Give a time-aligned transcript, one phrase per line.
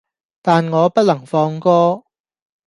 [0.41, 2.03] 但我不能放歌